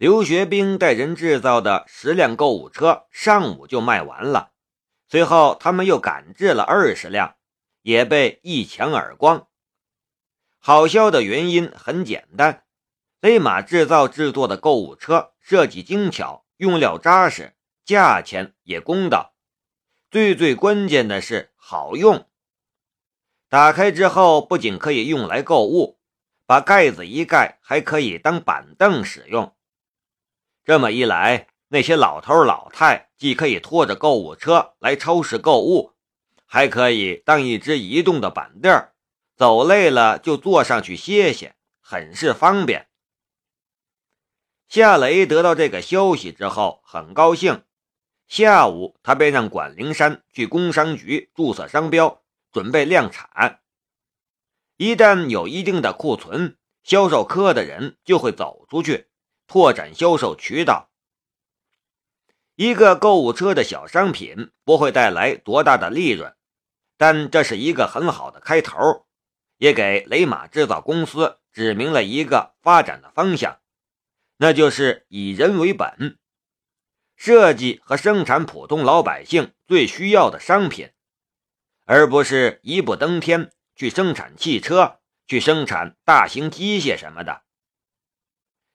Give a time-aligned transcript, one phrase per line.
[0.00, 4.52] 刘学兵带人制造的十辆购物车上午就卖完了，
[5.06, 7.36] 随后他们又赶制了二十辆，
[7.82, 9.46] 也被一抢而光。
[10.58, 12.64] 好销的原因很简单，
[13.20, 17.52] 雷马制造制作的购物车设计精巧，用料扎实，
[17.84, 19.34] 价钱也公道，
[20.10, 22.26] 最最关键的是好用。
[23.50, 26.00] 打开之后，不仅可以用来购物，
[26.46, 29.54] 把盖子一盖，还可以当板凳使用。
[30.70, 35.94] 这么一来，那些老头老太既可以拖着购物车来超市购物，
[36.46, 38.86] 还可以当一只移动的板凳。
[39.36, 42.86] 走累了就坐上去歇歇，很是方便。
[44.68, 47.64] 夏雷得到这个消息之后很高兴，
[48.28, 53.58] 下午他便让管灵山去工商局注册商标，准备量产。
[54.76, 59.08] 一旦有一定的库存，销售科的人就会走出去
[59.50, 60.92] 拓展销售渠道。
[62.54, 66.36] 一个购物车的小商品不会带来多大的利润，
[66.96, 69.08] 但这是一个很好的开头。
[69.58, 73.58] 也给雷马制造公司指明了一个发展的方向，
[74.36, 76.20] 那就是以人为本，
[77.16, 80.92] 设计和生产普通老百姓最需要的商品，
[81.86, 87.42] 而不是一步登天去生产汽车、去生产大型机械什么的。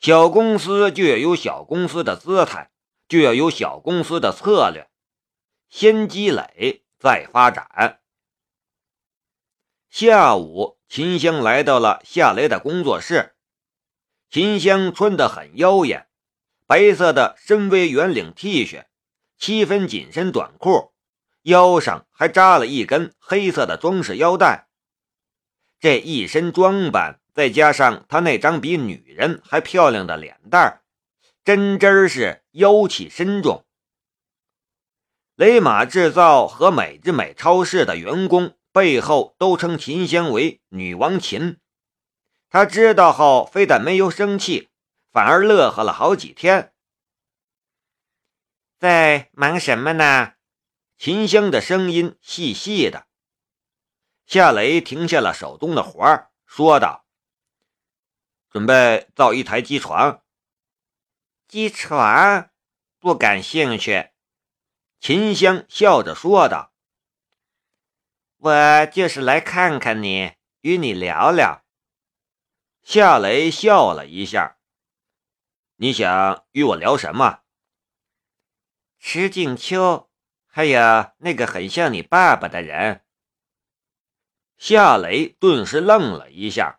[0.00, 2.70] 小公司就要有小公司的姿态，
[3.08, 4.88] 就要有小公司的策略，
[5.68, 8.00] 先积累再发展。
[9.90, 13.34] 下午，秦香来到了夏雷的工作室。
[14.30, 16.08] 秦香穿得很妖艳，
[16.66, 18.84] 白色的深 V 圆领 T 恤，
[19.36, 20.92] 七分紧身短裤，
[21.42, 24.68] 腰上还扎了一根黑色的装饰腰带。
[25.80, 30.82] 这一身装扮，再加上她那张比女人还漂亮的脸蛋儿
[31.44, 33.64] 真真是妖气深重。
[35.36, 38.56] 雷马制造和美之美超市的员工。
[38.70, 41.58] 背后都称秦香为女王秦，
[42.48, 44.68] 他知道后非但没有生气，
[45.10, 46.72] 反而乐呵了好几天。
[48.78, 50.34] 在忙什么呢？
[50.96, 53.06] 秦香的声音细细的。
[54.26, 57.06] 夏雷停下了手中的活儿，说道
[58.50, 60.22] ：“准备造一台机床。”
[61.48, 62.50] 机床
[62.98, 64.10] 不感兴趣。
[65.00, 66.72] 秦香笑着说道。
[68.36, 71.64] 我就是来看看你，与你聊聊。
[72.82, 74.58] 夏雷笑了一下。
[75.76, 77.40] 你想与我聊什么？
[78.98, 80.10] 池静秋，
[80.46, 80.80] 还有
[81.18, 83.04] 那个很像你爸爸的人。
[84.56, 86.77] 夏雷顿时愣了一下。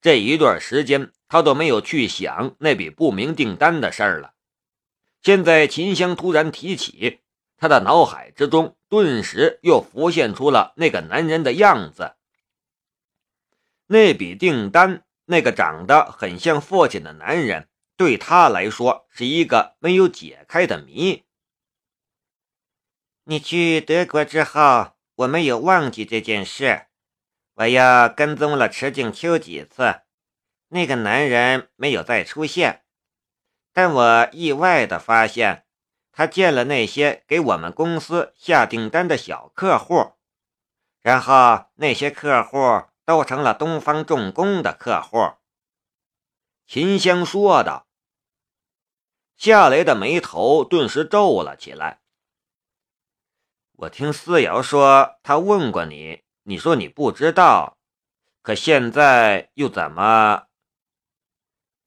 [0.00, 4.34] 这一段时间，他都没有去想那笔不明订单的事儿了。
[5.22, 7.20] 现在秦香突然提起。
[7.62, 12.16] 他的脑海之中顿时又浮现出了那个男人的样子。
[13.86, 17.68] 那笔订单，那个长得很像父亲的男人，
[17.98, 21.24] 对他来说是一个没有解开的谜。
[23.24, 26.86] 你去德国之后，我没有忘记这件事。
[27.60, 30.00] 我又跟踪了池静秋几次，
[30.68, 32.86] 那个男人没有再出现，
[33.74, 35.66] 但我意外的发现。
[36.10, 40.14] 他见了那些给我们公司下订单的小客户，
[41.02, 42.56] 然后那些客户
[43.04, 45.34] 都成了东方重工的客户。
[46.66, 47.86] 秦香说道。
[49.36, 52.00] 夏雷的眉头顿时皱了起来。
[53.72, 57.78] 我听思瑶说，他问过你，你说你不知道，
[58.42, 60.48] 可现在又怎么？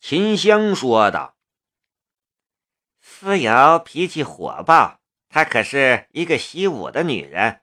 [0.00, 1.36] 秦香说道。
[3.00, 4.98] 思瑶脾气火爆，
[5.28, 7.60] 她可是一个习武的女人。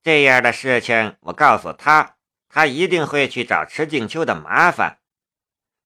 [0.00, 2.16] 这样的事情，我告诉她，
[2.48, 5.00] 她一定会去找池静秋的麻烦。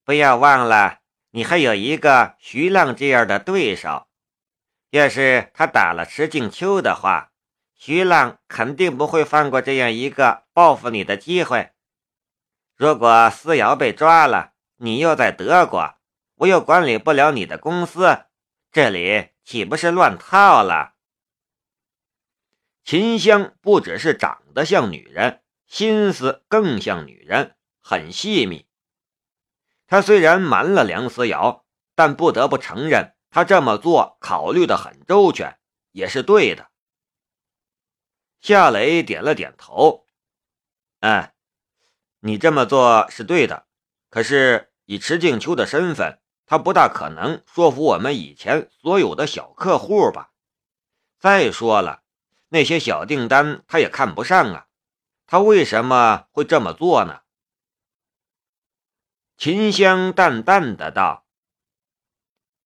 [0.04, 0.98] 不要忘了，
[1.30, 4.06] 你还有一个徐浪这样的对手。
[4.90, 7.32] 要是他打了池静秋的话，
[7.76, 11.73] 徐浪肯定不会放过这样一个报复你的机会。
[12.75, 15.94] 如果思瑶被抓了，你又在德国，
[16.37, 18.25] 我又管理不了你的公司。
[18.73, 20.94] 这里岂不是乱套了？
[22.84, 28.67] 秦香不只是长得像女人，心思更像女人，很细密。
[29.87, 31.64] 她虽然瞒了梁思瑶，
[31.94, 35.58] 但不得不承认，她这么做考虑的很周全，
[35.93, 36.70] 也是对的。
[38.46, 40.06] 夏雷点了点头
[41.02, 41.32] ：“嗯，
[42.20, 43.66] 你这么做是对的。
[44.08, 50.31] 可是以池静秋的身份，他不大可能说服我们以前所有的小客户吧？
[51.19, 52.04] 再说了，
[52.50, 54.69] 那些小订单他也看不上啊，
[55.26, 57.22] 他为什么会这么做呢？
[59.37, 61.26] 秦香淡淡的道：“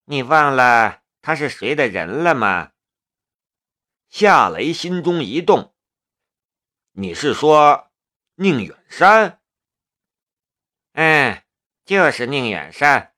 [0.04, 2.72] 你忘了他是谁的人了吗？”
[4.10, 5.69] 夏雷心中一动
[7.00, 7.88] ：“你是说
[8.34, 9.40] 宁远山
[10.92, 11.42] ？”“嗯，
[11.84, 13.12] 就是宁远山。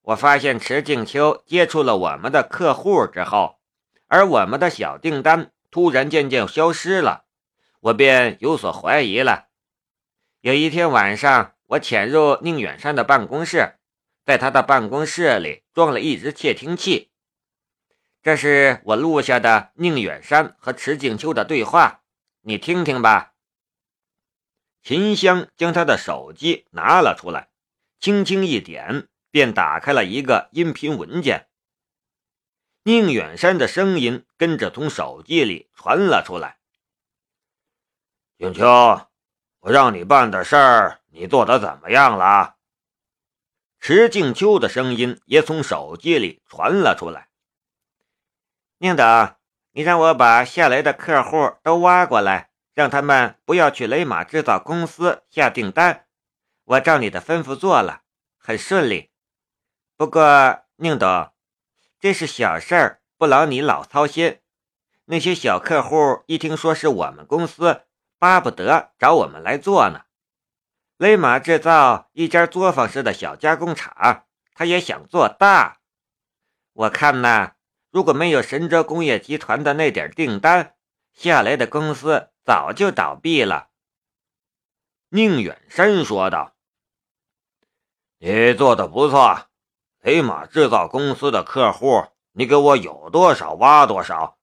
[0.00, 3.60] 我发现池静秋接触了我们的客户之后，
[4.06, 7.26] 而我们的小订单突然渐渐消失了，
[7.80, 9.48] 我便有所怀疑了。
[10.40, 13.74] 有一天晚上。”我潜入宁远山的办公室，
[14.24, 17.10] 在他的办公室里装了一只窃听器。
[18.22, 22.00] 这是我录下的宁远山和池静秋的对话，
[22.40, 23.34] 你听听吧。
[24.82, 27.50] 秦香将他的手机拿了出来，
[28.00, 31.48] 轻轻一点，便打开了一个音频文件。
[32.84, 36.58] 宁远山的声音跟着从手机里传了出来
[38.38, 38.64] ：“静秋，
[39.60, 42.56] 我让你办的事儿。”你做的怎么样了？
[43.80, 47.30] 池静秋的声音也从手机里传了出来。
[48.76, 49.04] 宁董，
[49.78, 56.06] 你让我把下来的客户都挖过来，让他们不要去雷马制造公司下订单。
[56.64, 58.02] 我照你的吩咐做了，
[58.36, 59.12] 很顺利。
[59.96, 61.30] 不过，宁董，
[62.00, 64.40] 这是小事儿，不劳你老操心。
[65.04, 67.82] 那些小客户一听说是我们公司，
[68.18, 70.06] 巴不得找我们来做呢。
[70.96, 75.78] 雷马制造一家作坊式的小加工厂，他也想做大。
[76.72, 77.52] 我看呢，
[77.90, 80.74] 如果没有神州工业集团的那点订单，
[81.14, 83.70] 下来的公司早就倒闭了。
[85.08, 86.54] 宁远山说道
[88.20, 89.46] ：“你做的不错，
[90.00, 94.38] 雷马制造公司的客户，你给我有多少挖多少。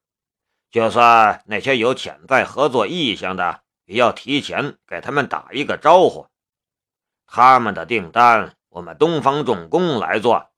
[0.72, 6.28] 就算那些有潜在合作意向的，也要提前给他们打一个招呼。”
[7.28, 10.50] 他们的订单，我们东方重工来做，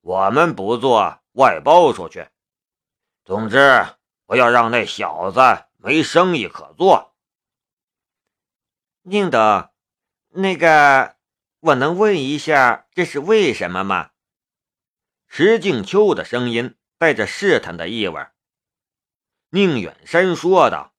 [0.00, 2.28] 我们不做，外包出去。
[3.24, 3.86] 总之，
[4.26, 5.40] 不要让那小子
[5.76, 7.14] 没生意可做。
[9.02, 9.70] 宁德，
[10.28, 11.16] 那个，
[11.60, 14.10] 我能问一下，这是为什么吗？
[15.26, 18.26] 石静秋的声音带着试探的意味。
[19.50, 20.94] 宁远山说道：“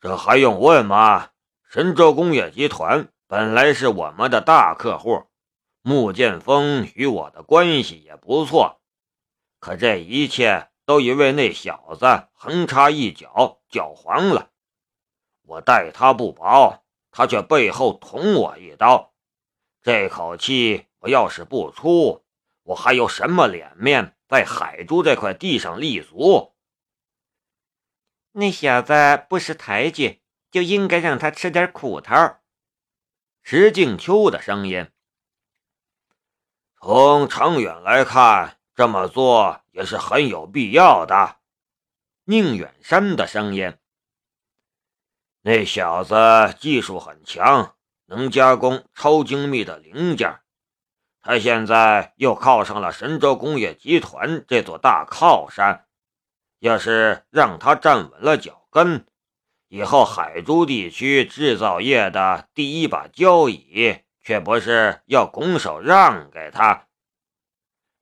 [0.00, 1.30] 这还用问吗？
[1.68, 5.26] 神州工业集团。”本来是我们的大客户，
[5.82, 8.77] 穆剑锋与我的关系也不错，
[9.58, 14.50] 可这一切都因为那小子横插一脚搅黄了。
[15.42, 19.14] 我待他不薄，他却背后捅我一刀。
[19.82, 22.24] 这口气我要是不出，
[22.62, 26.54] 我还有什么脸面在海珠这块地上立足？
[28.32, 28.92] 那小子
[29.28, 30.20] 不识抬举，
[30.50, 32.14] 就应该让他吃点苦头。
[33.42, 34.90] 石静秋的声音。
[36.80, 41.38] 从长远来看，这么做也是很有必要的。
[42.22, 43.76] 宁远山的声音。
[45.42, 46.14] 那小子
[46.60, 47.74] 技术很强，
[48.06, 50.38] 能加工超精密的零件。
[51.20, 55.86] 他现在又靠上了神州工业集团这座大靠山，
[56.60, 59.04] 要是让他站稳了脚跟。
[59.66, 66.84] 以后海珠地区制造业的第一把交椅，却不是要拱手让给他。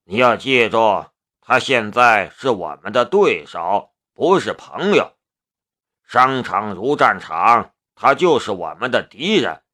[0.08, 1.10] 你要记住，
[1.40, 5.16] 他现在是我们的对手，不是朋友。
[6.04, 9.64] 商场如战场，他就是我们的敌人。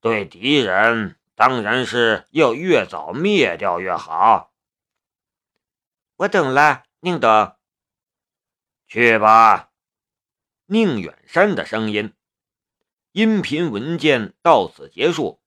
[0.00, 4.54] 对敌人，当然是要越早灭掉越好。
[6.16, 7.54] 我懂了，宁董，
[8.86, 9.72] 去吧。
[10.64, 12.14] 宁远山的声音，
[13.12, 15.42] 音频文件到此结束。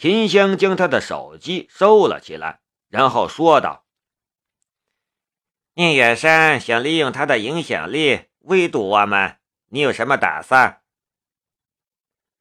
[0.00, 3.84] 秦香将他的手机收了起来，然后说道
[5.76, 9.36] ：“宁远山想利用他的影响力围堵我们，
[9.68, 10.80] 你有什么打算？”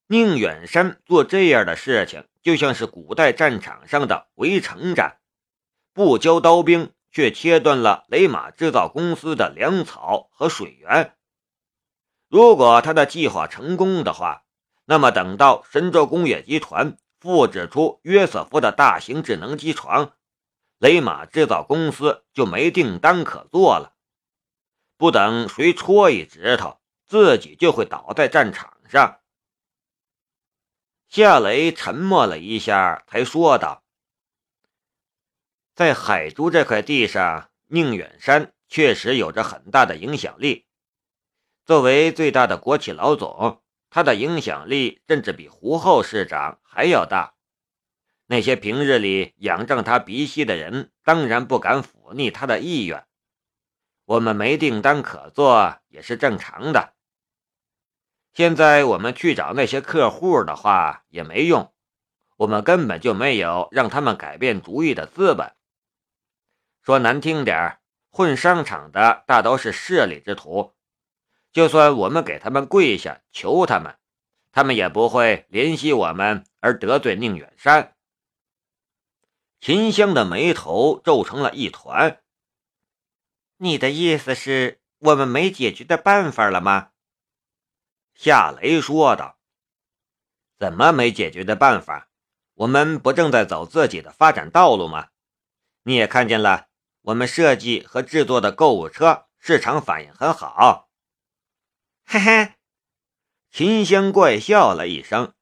[0.07, 5.19] 宁远山做这样的事情，就像是古代战场上的围城战，
[5.91, 11.17] 不交刀兵，却切断了雷马制造公司的粮草和水源。
[12.29, 14.45] 如果他的计划成功的话，
[14.85, 20.13] 那么等到神州工业集团复制出约瑟夫的大型智能机床，
[20.77, 23.95] 雷马制造公司就没订单可做了。
[24.97, 29.19] 不等谁戳一指头，自己就会倒在战场上。
[31.07, 33.83] 夏雷沉默了一下，才说道
[35.73, 40.67] ：“在海珠这块地上，宁远山确实有着很大的影响力。
[41.65, 47.33] 作为最大的国企老总，他的影响力甚至比胡厚市长还要大。
[48.27, 53.05] 那些平日里仰仗他鼻息的人，当然不敢忤逆他的意愿。
[54.05, 56.93] 我们没订单可做也是正常的。
[58.33, 61.73] 现在我们去找那些客户的话也没用，
[62.37, 65.55] 我们根本就没有让他们改变主意的资本。
[66.83, 67.79] 说难听点
[68.09, 70.73] 混商场的大都是势利之徒，
[71.51, 73.97] 就算我们给他们跪下求他们，
[74.51, 77.95] 他们也不会怜惜我们而得罪宁远山。
[79.59, 82.21] 秦香的眉头皱成了一团。
[83.57, 86.91] 你的意思是我们没解决的办法了吗？
[88.13, 89.37] 夏雷说道
[90.59, 92.09] ：“怎么没解决的办法？
[92.53, 95.09] 我们不正在走自己的发展道路吗？
[95.83, 96.67] 你也看见了，
[97.01, 100.87] 我们设计和制作的购物车市场反应很好。”
[102.11, 102.53] 嘿嘿，
[103.51, 105.35] 秦香怪笑了一声。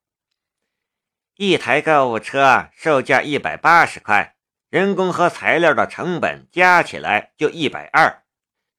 [1.36, 4.36] 一台购物车售价一百八十块，
[4.68, 8.22] 人工和材料的成本加起来就一百二，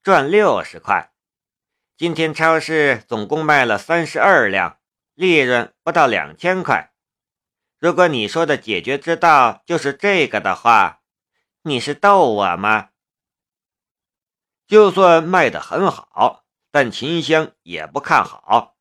[0.03, 1.11] 赚六十块。
[1.97, 4.77] 今天超市总共卖了三十二辆，
[5.15, 6.93] 利润不到两千块。
[7.79, 11.01] 如果你说的解决之道就是这个的话，
[11.63, 12.89] 你是逗我吗？
[14.67, 18.77] 就算卖得很好，但秦香也不看好，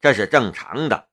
[0.00, 1.08] 这是正常的。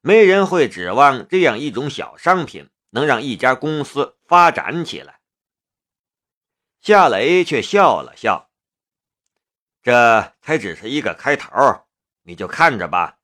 [0.00, 5.20] 没人会指望这样一种小商品能让一家公司发展起来。
[6.80, 8.50] 夏雷却笑了笑
[9.82, 11.50] ：“这才只是一个开头，
[12.22, 13.18] 你就看着吧。”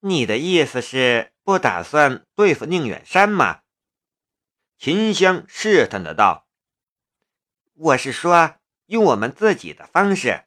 [0.00, 3.62] 你的意思是不打算对付宁远山吗？
[4.76, 6.46] 秦香试探的道
[7.74, 10.44] ：“我是说，用我们自己的方式。”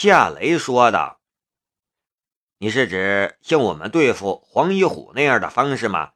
[0.00, 1.18] 夏雷说道。
[2.58, 6.12] 你是指像我们对付黄一虎那样的方式吗？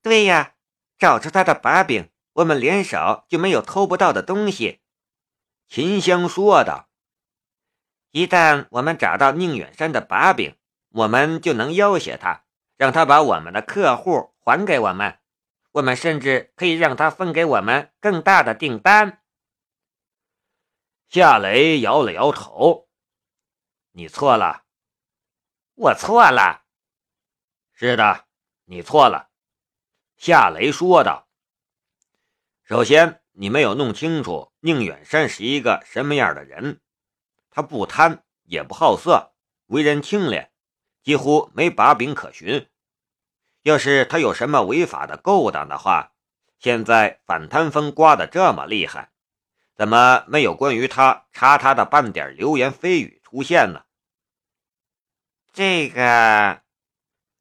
[0.00, 0.54] 对呀，
[0.96, 4.80] 找出他的把柄，我们联手就没有偷不到的东西。
[5.68, 6.88] 秦香说道
[8.10, 10.56] ：“一旦我们找到宁远山的把柄，
[10.92, 12.44] 我们就能要挟他，
[12.78, 15.18] 让他把我们的客户还给我们。
[15.72, 19.18] 我们甚至可以让他分给我们更大的订单。”
[21.12, 22.88] 夏雷摇了摇头
[23.92, 24.64] ：“你错了。”
[25.76, 26.62] 我错了，
[27.74, 28.24] 是的，
[28.64, 29.28] 你错了。”
[30.16, 31.28] 夏雷说道。
[32.64, 36.80] “首先，你没有弄清楚宁远山是一个什么样的人。
[37.50, 39.34] 他不贪，也不好色，
[39.66, 40.50] 为人清廉，
[41.02, 42.70] 几乎没把柄可循。
[43.64, 46.14] 要是他有什么违法的勾当的话，
[46.58, 49.11] 现在反贪风刮得这么厉害，
[49.74, 53.84] 怎么没有关于他查他的半点流言蜚语出现呢？”
[55.52, 56.62] 这个，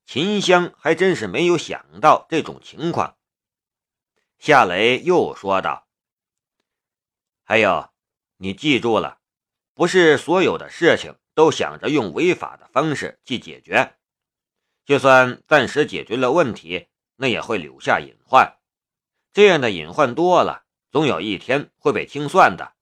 [0.05, 3.15] 秦香还真是没有想到这种情况。
[4.38, 5.88] 夏雷又说道
[7.43, 7.91] ：“还有，
[8.38, 9.19] 你记住了，
[9.73, 13.95] 不是所有的事情都想着用违法的方式去解决。
[14.83, 18.57] 就算暂时解决了问题，那也会留下隐患。
[19.31, 22.74] 这样的隐患多了，总有一天会被清算的。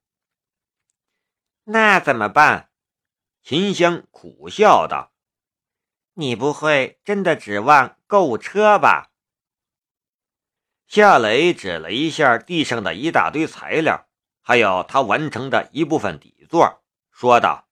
[1.63, 2.72] 那怎么办？”
[3.42, 5.13] 秦香苦笑道。
[6.13, 9.12] 你不会真的指望购物车吧？
[10.86, 14.10] 夏雷指了一下地上的一大堆材料，
[14.42, 17.70] 还有他完成的一部分底座，说道：“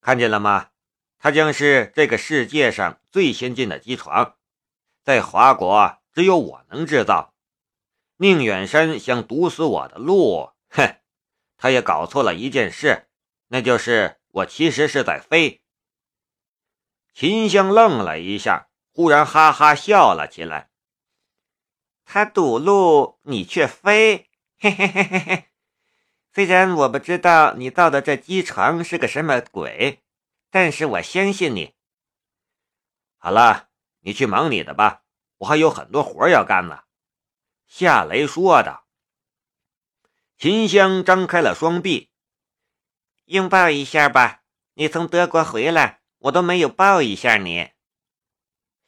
[0.00, 0.70] 看见了吗？
[1.18, 4.36] 它将是这个世界上最先进的机床，
[5.02, 7.34] 在华国只有我能制造。
[8.18, 11.00] 宁远山想堵死我的路，哼！
[11.58, 13.08] 他也搞错了一件事，
[13.48, 15.62] 那就是我其实是在飞。”
[17.12, 20.70] 秦香愣了一下，忽然哈哈笑了起来。
[22.04, 25.44] 他堵路，你却飞，嘿嘿嘿嘿嘿。
[26.32, 30.02] 虽然我不知道你造的这机床是个什么鬼，
[30.50, 31.74] 但是我相信你。
[33.18, 33.68] 好了，
[34.00, 35.02] 你去忙你的吧，
[35.38, 36.84] 我还有很多活要干呢。”
[37.66, 38.86] 夏雷说道。
[40.38, 42.10] 秦香张开了双臂，
[43.24, 44.42] 拥抱一下吧，
[44.74, 46.02] 你从德国回来。
[46.18, 47.70] 我都没有抱一下你，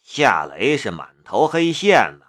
[0.01, 2.28] 夏雷是满头黑线了。